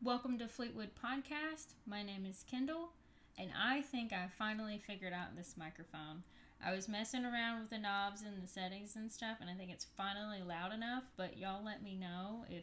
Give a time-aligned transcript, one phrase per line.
[0.00, 1.74] Welcome to Fleetwood Podcast.
[1.84, 2.92] My name is Kendall,
[3.36, 6.22] and I think I finally figured out this microphone.
[6.64, 9.72] I was messing around with the knobs and the settings and stuff, and I think
[9.72, 12.62] it's finally loud enough, but y'all let me know if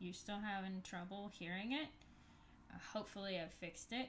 [0.00, 1.86] you're still having trouble hearing it.
[2.68, 4.08] Uh, hopefully, I've fixed it.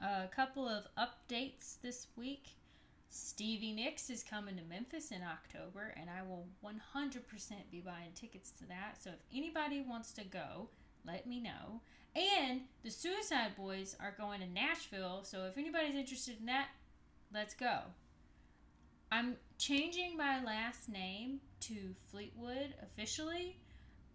[0.00, 2.50] a couple of updates this week.
[3.10, 6.72] Stevie Nicks is coming to Memphis in October, and I will 100%
[7.72, 8.96] be buying tickets to that.
[9.02, 10.68] So if anybody wants to go,
[11.06, 11.80] let me know.
[12.14, 16.68] And the Suicide Boys are going to Nashville, so if anybody's interested in that,
[17.32, 17.80] let's go.
[19.12, 23.58] I'm changing my last name to Fleetwood officially,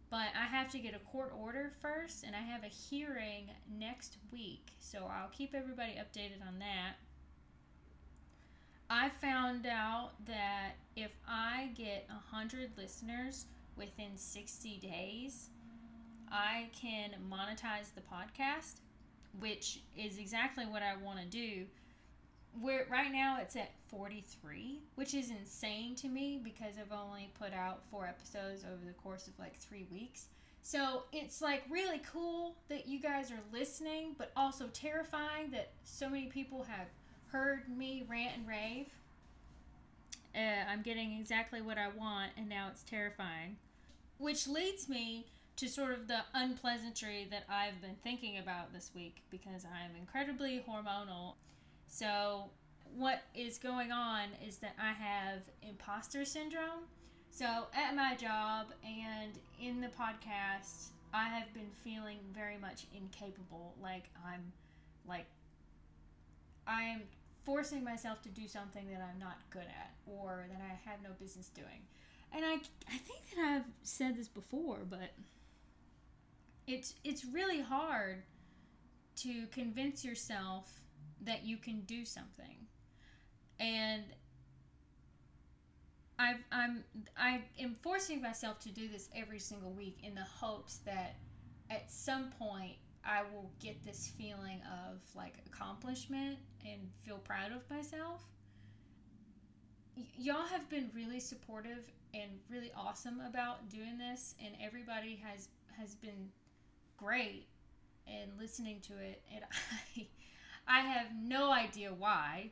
[0.09, 4.17] but I have to get a court order first, and I have a hearing next
[4.31, 6.95] week, so I'll keep everybody updated on that.
[8.89, 13.45] I found out that if I get 100 listeners
[13.77, 15.49] within 60 days,
[16.31, 18.75] I can monetize the podcast,
[19.39, 21.65] which is exactly what I want to do.
[22.59, 27.53] Where right now it's at 43, which is insane to me because I've only put
[27.53, 30.27] out four episodes over the course of like 3 weeks.
[30.63, 36.09] So it's like really cool that you guys are listening, but also terrifying that so
[36.09, 36.87] many people have
[37.31, 38.87] heard me rant and rave.
[40.35, 43.57] Uh, I'm getting exactly what I want, and now it's terrifying.
[44.17, 45.25] Which leads me
[45.57, 50.63] to sort of the unpleasantry that I've been thinking about this week because I'm incredibly
[50.67, 51.35] hormonal.
[51.87, 52.49] So,
[52.95, 56.87] what is going on is that I have imposter syndrome.
[57.29, 63.75] So, at my job and in the podcast, I have been feeling very much incapable.
[63.81, 64.51] Like, I'm
[65.07, 65.25] like,
[66.67, 67.01] I am
[67.43, 71.09] forcing myself to do something that I'm not good at or that I have no
[71.19, 71.85] business doing.
[72.33, 75.11] And I, I think that I've said this before, but
[76.67, 78.23] it's it's really hard
[79.17, 80.81] to convince yourself
[81.21, 82.55] that you can do something.
[83.59, 84.03] And
[86.19, 86.83] i I'm
[87.17, 91.15] I am forcing myself to do this every single week in the hopes that
[91.69, 97.67] at some point I will get this feeling of like accomplishment and feel proud of
[97.69, 98.23] myself.
[99.97, 105.47] Y- y'all have been really supportive and really awesome about doing this and everybody has
[105.77, 106.29] has been
[107.01, 107.47] great
[108.07, 109.43] and listening to it and
[109.97, 110.07] I
[110.67, 112.51] I have no idea why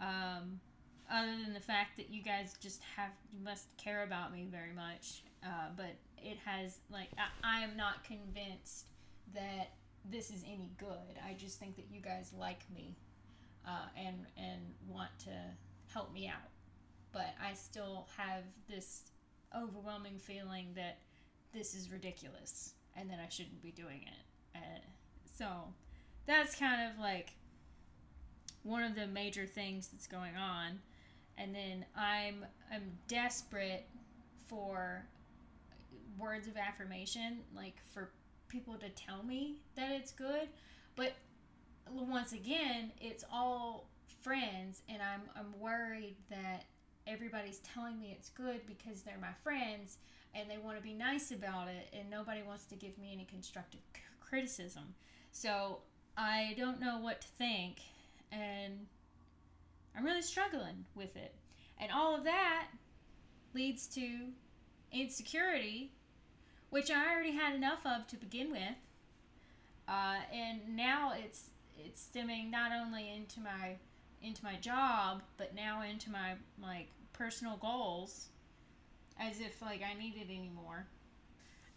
[0.00, 0.60] um,
[1.10, 4.72] other than the fact that you guys just have you must care about me very
[4.72, 8.86] much uh, but it has like I, I am not convinced
[9.34, 9.72] that
[10.10, 11.18] this is any good.
[11.24, 12.96] I just think that you guys like me
[13.66, 15.30] uh, and and want to
[15.92, 16.50] help me out.
[17.12, 19.02] But I still have this
[19.56, 20.98] overwhelming feeling that
[21.52, 24.58] this is ridiculous and then I shouldn't be doing it.
[24.58, 24.80] Uh,
[25.36, 25.46] so
[26.26, 27.32] that's kind of like
[28.62, 30.80] one of the major things that's going on.
[31.38, 33.86] And then I'm I'm desperate
[34.48, 35.04] for
[36.18, 38.10] words of affirmation, like for
[38.48, 40.48] people to tell me that it's good.
[40.94, 41.14] But
[41.90, 43.88] once again, it's all
[44.20, 46.64] friends, and I'm I'm worried that
[47.06, 49.98] everybody's telling me it's good because they're my friends
[50.34, 53.26] and they want to be nice about it, and nobody wants to give me any
[53.26, 54.94] constructive c- criticism.
[55.30, 55.80] So
[56.16, 57.80] I don't know what to think,
[58.30, 58.86] and
[59.94, 61.34] I'm really struggling with it.
[61.78, 62.68] And all of that
[63.52, 64.28] leads to
[64.90, 65.92] insecurity
[66.72, 68.80] which I already had enough of to begin with.
[69.86, 73.76] Uh, and now it's it's stemming not only into my
[74.22, 78.28] into my job, but now into my like personal goals,
[79.18, 80.86] as if like I need it anymore.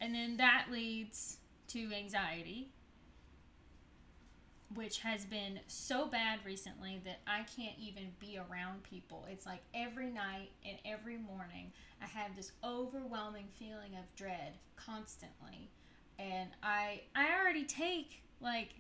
[0.02, 1.38] And then that leads
[1.70, 2.70] to anxiety,
[4.74, 9.26] which has been so bad recently that I can't even be around people.
[9.30, 15.70] It's like every night and every morning I have this overwhelming feeling of dread constantly.
[16.20, 18.76] And I I already take like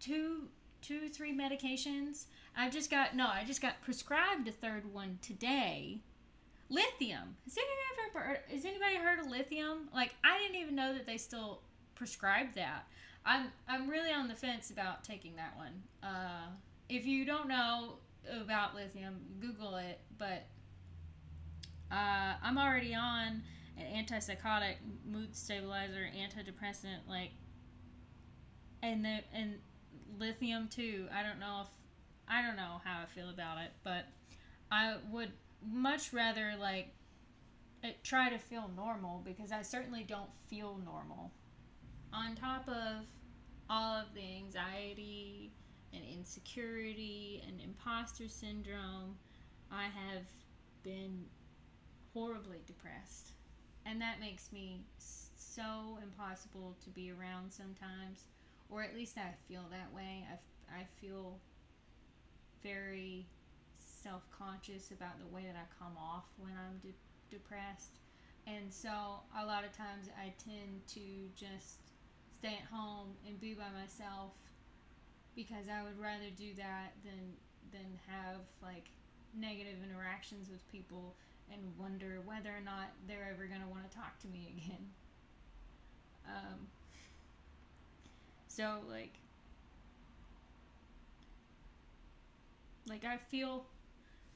[0.00, 0.48] two
[0.82, 2.26] two three medications.
[2.56, 6.00] I just got no, I just got prescribed a third one today.
[6.70, 7.36] Lithium.
[7.44, 9.88] Has anybody ever has anybody heard of lithium?
[9.94, 11.62] Like I didn't even know that they still
[11.94, 12.86] prescribed that.
[13.24, 15.82] I'm I'm really on the fence about taking that one.
[16.02, 16.48] Uh,
[16.88, 17.94] if you don't know
[18.40, 20.00] about lithium, Google it.
[20.16, 20.46] But
[21.90, 23.42] uh, I'm already on
[23.76, 24.76] an antipsychotic,
[25.06, 27.30] mood stabilizer, antidepressant, like,
[28.82, 29.54] and the and
[30.18, 31.06] lithium too.
[31.12, 31.68] I don't know if
[32.28, 34.04] I don't know how I feel about it, but
[34.70, 35.32] I would
[35.66, 36.94] much rather like
[38.02, 41.30] try to feel normal because I certainly don't feel normal.
[42.12, 43.06] On top of
[43.70, 45.52] all of the anxiety
[45.92, 49.16] and insecurity and imposter syndrome,
[49.70, 50.24] I have
[50.82, 51.24] been
[52.12, 53.32] horribly depressed.
[53.86, 58.24] And that makes me so impossible to be around sometimes,
[58.70, 60.26] or at least I feel that way.
[60.30, 61.38] I, I feel
[62.62, 63.26] very
[63.76, 66.94] self conscious about the way that I come off when I'm de-
[67.30, 67.98] depressed.
[68.46, 71.00] And so a lot of times I tend to
[71.36, 71.78] just
[72.34, 74.32] stay at home and be by myself
[75.34, 77.36] because I would rather do that than
[77.70, 78.88] than have like
[79.36, 81.14] negative interactions with people
[81.52, 84.86] and wonder whether or not they're ever going to want to talk to me again.
[86.26, 86.68] Um,
[88.58, 89.14] so like
[92.88, 93.66] like I feel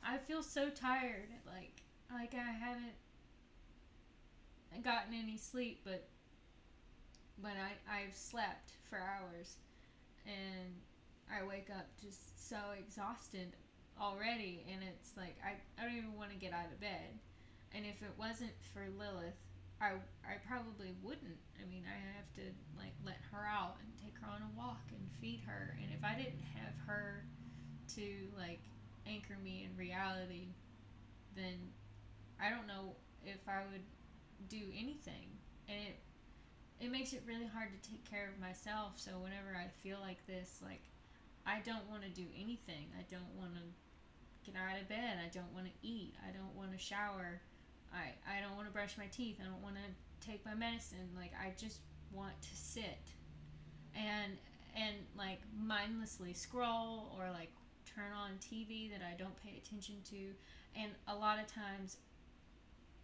[0.07, 1.83] I feel so tired like
[2.15, 2.95] like I haven't
[4.85, 6.05] gotten any sleep but
[7.43, 9.57] but I I've slept for hours.
[10.25, 10.71] And
[11.29, 13.57] I wake up just so exhausted
[14.01, 17.19] already and it's like I, I don't even want to get out of bed.
[17.75, 19.35] And if it wasn't for Lilith
[19.83, 24.15] I, I probably wouldn't I mean I have to like let her out and take
[24.23, 27.25] her on a walk and feed her and if I didn't have her
[27.99, 28.07] to
[28.39, 28.63] like
[29.07, 30.55] anchor me in reality
[31.35, 31.59] then
[32.41, 32.95] I don't know
[33.27, 33.85] if I would
[34.49, 35.35] do anything
[35.69, 35.99] and it
[36.81, 40.25] it makes it really hard to take care of myself so whenever I feel like
[40.27, 40.83] this like
[41.47, 42.87] I don't want to do anything.
[42.95, 43.67] I don't want to
[44.47, 45.19] get out of bed.
[45.19, 46.15] I don't want to eat.
[46.23, 47.41] I don't want to shower.
[47.95, 49.39] I, I don't want to brush my teeth.
[49.41, 51.09] I don't want to take my medicine.
[51.17, 51.81] Like I just
[52.13, 53.01] want to sit
[53.95, 54.33] and
[54.75, 57.51] and like mindlessly scroll or like
[57.95, 60.81] turn on TV that I don't pay attention to.
[60.81, 61.99] And a lot of times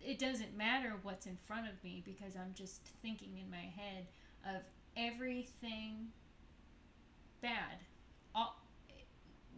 [0.00, 4.06] it doesn't matter what's in front of me because I'm just thinking in my head
[4.46, 4.62] of
[4.96, 6.08] everything
[7.42, 7.78] bad
[8.34, 8.56] all,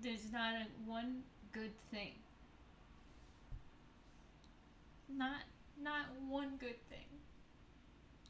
[0.03, 1.23] there's not a one
[1.53, 2.15] good thing.
[5.17, 5.43] Not
[5.83, 7.07] not one good thing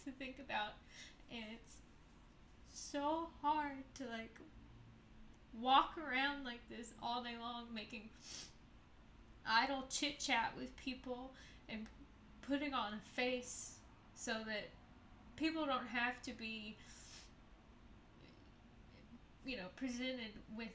[0.05, 0.75] to think about.
[1.31, 1.77] And it's
[2.73, 4.39] so hard to like
[5.59, 8.09] walk around like this all day long making
[9.47, 11.33] idle chit chat with people
[11.69, 11.87] and
[12.43, 13.77] putting on a face
[14.15, 14.69] so that
[15.37, 16.77] people don't have to be
[19.45, 20.69] you know presented with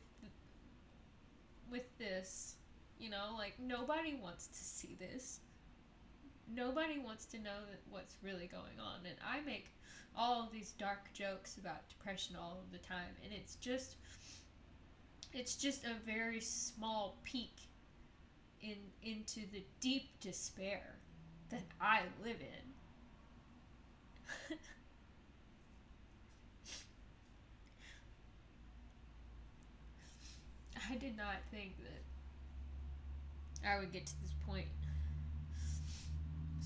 [1.72, 2.56] with this
[3.00, 5.40] you know like nobody wants to see this
[6.54, 7.58] nobody wants to know
[7.90, 9.06] what's really going on.
[9.06, 9.68] And i make
[10.18, 13.16] all of these dark jokes about depression all of the time.
[13.24, 13.98] And it's just
[15.34, 17.68] it's just a very small peek
[18.62, 20.96] in into the deep despair
[21.50, 22.74] that i live in.
[30.92, 32.04] I did not think that
[33.68, 34.68] I would get to this point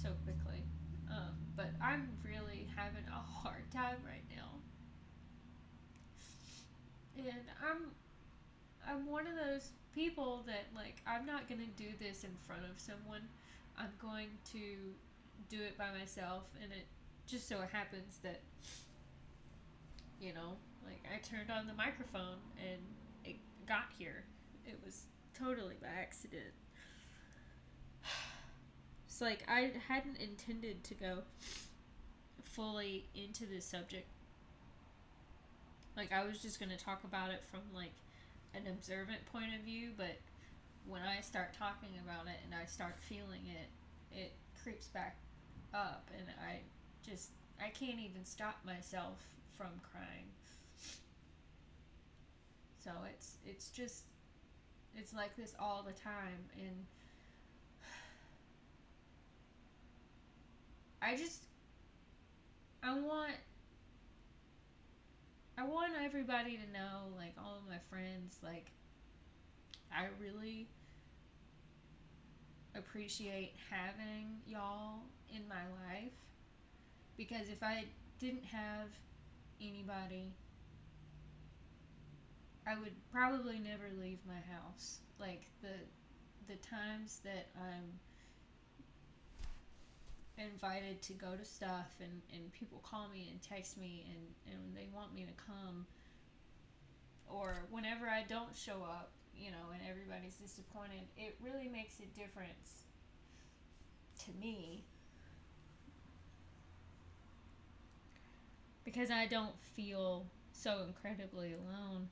[0.02, 0.64] so quickly.
[1.10, 4.50] Um, but I'm really having a hard time right now.
[7.18, 7.92] And I'm
[8.88, 12.64] I'm one of those people that like I'm not going to do this in front
[12.64, 13.22] of someone.
[13.78, 14.94] I'm going to
[15.50, 16.86] do it by myself and it
[17.26, 18.42] just so happens that
[20.20, 22.82] you know, like I turned on the microphone and
[23.24, 23.38] it
[23.68, 24.24] got here.
[24.66, 25.06] It was
[25.38, 26.54] totally by accident.
[29.20, 31.18] It's like I hadn't intended to go
[32.42, 34.08] fully into this subject.
[35.98, 37.92] Like I was just going to talk about it from like
[38.56, 40.16] an observant point of view, but
[40.88, 44.32] when I start talking about it and I start feeling it, it
[44.64, 45.18] creeps back
[45.74, 46.62] up and I
[47.06, 49.18] just I can't even stop myself
[49.58, 50.32] from crying.
[52.82, 54.04] So it's it's just
[54.96, 56.86] it's like this all the time and
[61.02, 61.44] I just
[62.84, 63.34] I want
[65.58, 68.72] I want everybody to know like all of my friends like
[69.94, 70.68] I really
[72.76, 75.00] appreciate having y'all
[75.34, 76.14] in my life
[77.18, 77.86] because if I
[78.20, 78.88] didn't have
[79.62, 80.34] anybody
[82.70, 85.00] I would probably never leave my house.
[85.20, 85.74] Like the
[86.48, 88.00] the times that I'm
[90.40, 94.76] invited to go to stuff and, and people call me and text me and, and
[94.76, 95.86] they want me to come
[97.30, 102.20] or whenever I don't show up, you know, and everybody's disappointed, it really makes a
[102.20, 102.84] difference
[104.26, 104.84] to me
[108.84, 112.10] because I don't feel so incredibly alone.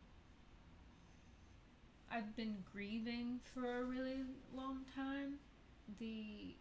[2.11, 4.23] I've been grieving for a really
[4.55, 5.39] long time.
[5.99, 6.55] The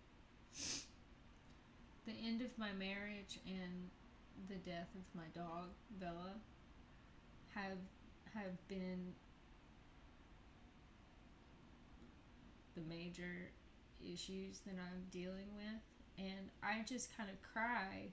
[2.06, 3.90] the end of my marriage and
[4.48, 6.34] the death of my dog Bella
[7.54, 7.78] have
[8.34, 9.12] have been
[12.74, 13.50] the major
[14.00, 15.82] issues that I'm dealing with
[16.18, 18.12] and I just kind of cry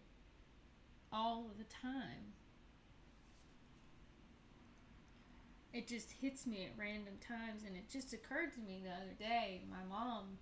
[1.12, 2.34] all the time.
[5.72, 9.16] It just hits me at random times, and it just occurred to me the other
[9.18, 9.64] day.
[9.70, 10.38] My mom,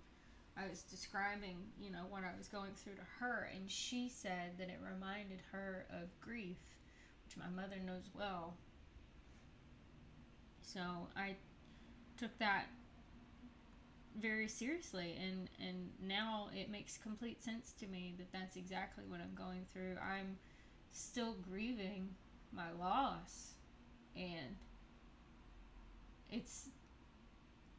[0.56, 4.58] I was describing, you know, what I was going through to her, and she said
[4.58, 6.58] that it reminded her of grief,
[7.24, 8.54] which my mother knows well.
[10.62, 10.80] So
[11.16, 11.36] I
[12.18, 12.66] took that
[14.20, 19.20] very seriously and and now it makes complete sense to me that that's exactly what
[19.20, 19.96] I'm going through.
[20.02, 20.36] I'm
[20.92, 22.08] still grieving
[22.52, 23.52] my loss
[24.14, 24.56] and
[26.30, 26.68] it's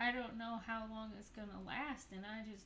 [0.04, 2.66] I don't know how long it's going to last and I just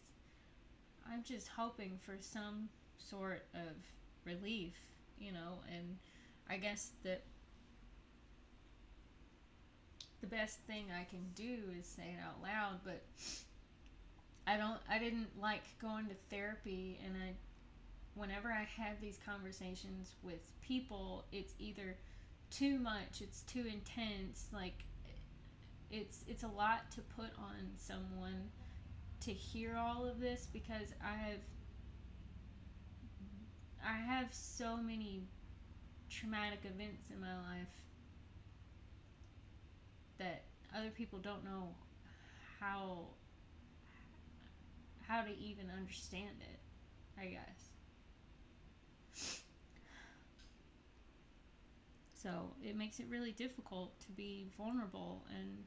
[1.09, 2.67] I'm just hoping for some
[2.97, 3.75] sort of
[4.25, 4.73] relief,
[5.19, 5.97] you know, and
[6.49, 7.23] I guess that
[10.19, 13.03] the best thing I can do is say it out loud, but
[14.47, 17.33] I don't I didn't like going to therapy and I
[18.15, 21.97] whenever I have these conversations with people, it's either
[22.49, 24.86] too much, it's too intense, like
[25.91, 28.49] it's it's a lot to put on someone
[29.21, 31.39] to hear all of this because I have
[33.85, 35.23] I have so many
[36.09, 37.67] traumatic events in my life
[40.17, 40.43] that
[40.75, 41.69] other people don't know
[42.59, 43.07] how
[45.07, 46.59] how to even understand it,
[47.19, 47.69] I guess.
[52.13, 55.63] So it makes it really difficult to be vulnerable and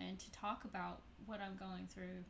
[0.00, 2.24] and to talk about what I'm going through.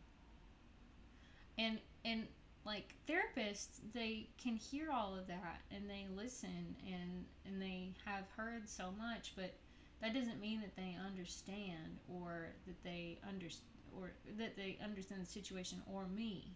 [1.59, 2.27] And and
[2.65, 8.25] like therapists, they can hear all of that and they listen and and they have
[8.37, 9.55] heard so much, but
[10.01, 13.65] that doesn't mean that they understand or that they understand
[13.97, 16.53] or that they understand the situation or me.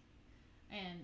[0.71, 1.03] And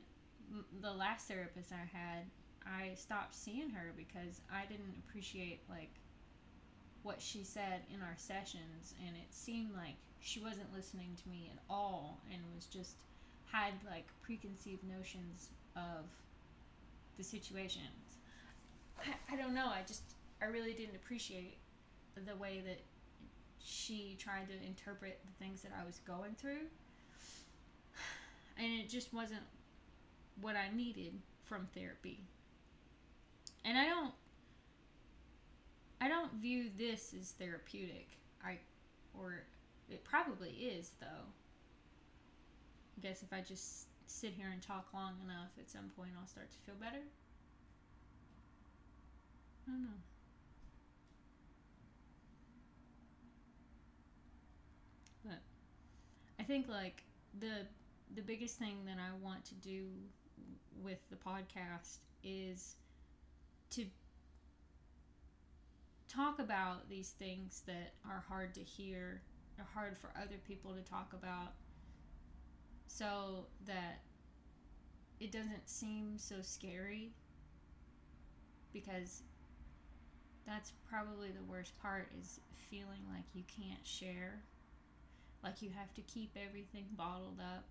[0.81, 2.25] the last therapist I had,
[2.65, 5.91] I stopped seeing her because I didn't appreciate like
[7.03, 11.49] what she said in our sessions and it seemed like she wasn't listening to me
[11.53, 12.95] at all and was just
[13.51, 16.05] had like preconceived notions of
[17.17, 18.17] the situations.
[18.99, 20.03] I, I don't know, I just
[20.41, 21.57] I really didn't appreciate
[22.25, 22.79] the way that
[23.63, 26.67] she tried to interpret the things that I was going through.
[28.57, 29.43] And it just wasn't
[30.41, 31.13] what I needed
[31.45, 32.19] from therapy.
[33.63, 34.13] And I don't
[36.01, 38.07] I don't view this as therapeutic.
[38.43, 38.57] I
[39.13, 39.43] or
[39.89, 41.27] it probably is though.
[42.97, 46.27] I guess if I just sit here and talk long enough at some point I'll
[46.27, 47.03] start to feel better.
[49.67, 49.87] I don't know.
[55.25, 55.39] But
[56.39, 57.03] I think like
[57.39, 57.67] the
[58.15, 59.85] the biggest thing that I want to do
[60.81, 62.75] with the podcast is
[63.71, 63.85] to
[66.09, 69.21] talk about these things that are hard to hear
[69.57, 71.53] or hard for other people to talk about
[72.87, 74.01] so that
[75.19, 77.11] it doesn't seem so scary
[78.73, 79.23] because
[80.45, 82.39] that's probably the worst part is
[82.69, 84.41] feeling like you can't share.
[85.43, 87.65] Like you have to keep everything bottled up.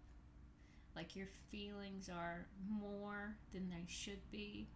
[0.95, 4.69] Like your feelings are more than they should be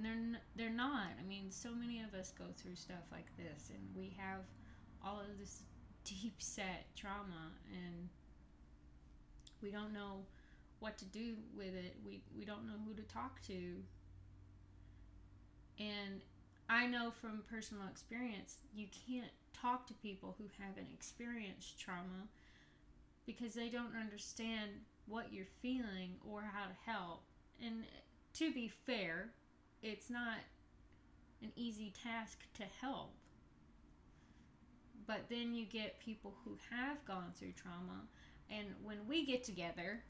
[0.00, 1.08] and they're n- they're not.
[1.20, 4.40] I mean so many of us go through stuff like this and we have
[5.04, 5.62] all of this
[6.04, 8.08] deep set trauma and
[9.62, 10.24] we don't know
[10.78, 11.96] what to do with it.
[12.04, 13.82] We we don't know who to talk to.
[15.78, 16.22] And
[16.68, 22.28] i know from personal experience you can't talk to people who haven't experienced trauma
[23.26, 24.70] because they don't understand
[25.06, 27.22] what you're feeling or how to help.
[27.64, 27.84] And
[28.34, 29.30] to be fair,
[29.82, 30.38] it's not
[31.42, 33.12] an easy task to help.
[35.06, 38.02] But then you get people who have gone through trauma,
[38.50, 40.02] and when we get together,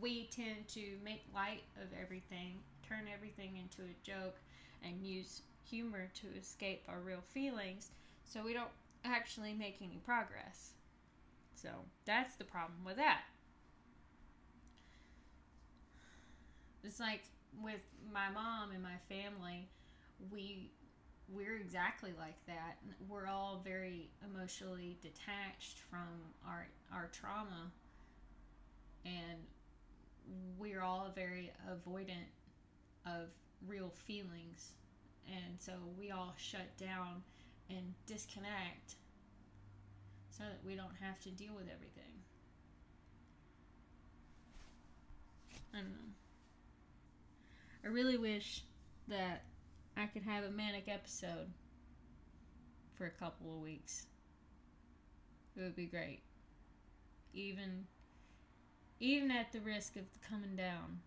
[0.00, 4.36] we tend to make light of everything, turn everything into a joke,
[4.84, 7.90] and use humor to escape our real feelings
[8.24, 8.70] so we don't
[9.04, 10.72] actually make any progress.
[11.54, 11.70] So
[12.04, 13.22] that's the problem with that.
[16.84, 17.22] It's like
[17.62, 17.80] with
[18.12, 19.68] my mom and my family,
[20.30, 20.70] we
[21.28, 22.78] we're exactly like that.
[23.08, 26.08] We're all very emotionally detached from
[26.46, 27.70] our our trauma,
[29.04, 29.38] and
[30.58, 32.30] we're all very avoidant
[33.06, 33.28] of
[33.66, 34.72] real feelings,
[35.26, 37.22] and so we all shut down
[37.70, 38.96] and disconnect
[40.30, 42.04] so that we don't have to deal with everything.
[45.74, 46.27] I don't know.
[47.84, 48.64] I really wish
[49.08, 49.44] that
[49.96, 51.48] I could have a manic episode
[52.94, 54.06] for a couple of weeks.
[55.56, 56.20] It would be great.
[57.32, 57.86] Even
[59.00, 61.00] even at the risk of coming down,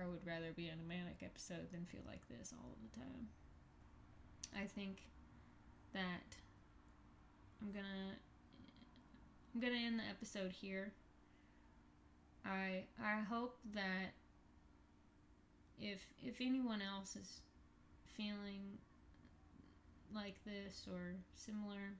[0.00, 3.28] I would rather be in a manic episode than feel like this all the time.
[4.54, 5.02] I think
[5.92, 6.36] that
[7.60, 8.16] I'm gonna
[9.54, 10.92] I'm gonna end the episode here.
[12.44, 14.12] I I hope that
[15.80, 17.40] if if anyone else is
[18.16, 18.78] feeling
[20.14, 21.94] like this or similar,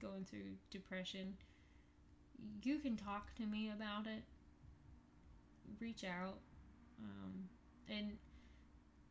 [0.00, 1.34] going through depression,
[2.62, 4.22] you can talk to me about it.
[5.80, 6.38] Reach out.
[7.02, 7.48] Um,
[7.88, 8.12] and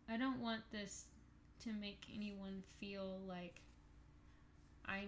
[0.09, 1.05] I don't want this
[1.63, 3.61] to make anyone feel like
[4.85, 5.05] I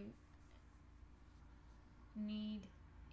[2.15, 2.61] need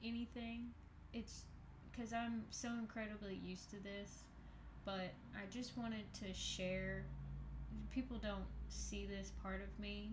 [0.04, 0.70] anything.
[1.12, 1.44] It's
[1.90, 4.24] because I'm so incredibly used to this,
[4.86, 7.04] but I just wanted to share
[7.90, 10.12] people don't see this part of me.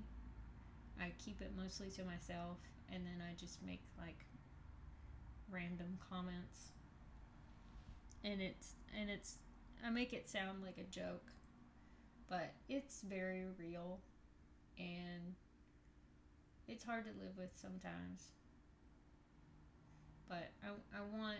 [0.99, 2.57] I keep it mostly to myself
[2.91, 4.25] and then I just make like
[5.49, 6.71] random comments.
[8.23, 9.37] And it's and it's
[9.85, 11.31] I make it sound like a joke,
[12.27, 13.99] but it's very real
[14.79, 15.35] and
[16.67, 18.31] it's hard to live with sometimes.
[20.27, 21.37] But I, I want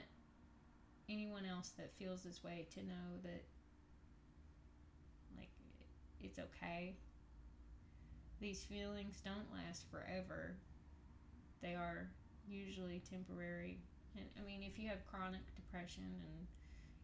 [1.10, 3.44] anyone else that feels this way to know that
[5.38, 5.50] like
[6.22, 6.96] it's okay.
[8.40, 10.56] These feelings don't last forever.
[11.62, 12.10] They are
[12.48, 13.80] usually temporary.
[14.18, 16.48] And I mean, if you have chronic depression and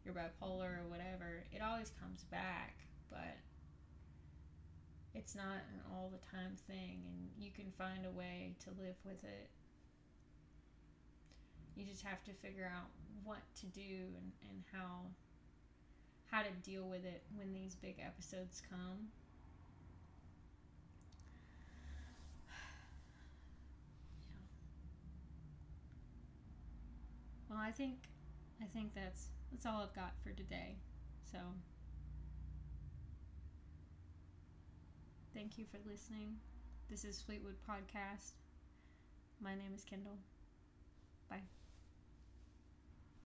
[0.04, 2.76] you're bipolar or whatever, it always comes back,
[3.10, 3.38] but
[5.14, 8.96] it's not an all the time thing, and you can find a way to live
[9.06, 9.50] with it.
[11.80, 12.90] You just have to figure out
[13.24, 13.82] what to do
[14.18, 15.06] and, and how
[16.30, 19.08] how to deal with it when these big episodes come.
[27.50, 28.10] Well, I think
[28.62, 30.76] I think that's that's all I've got for today.
[31.32, 31.38] So,
[35.34, 36.36] thank you for listening.
[36.90, 38.34] This is Fleetwood Podcast.
[39.42, 40.18] My name is Kendall.
[41.30, 41.59] Bye.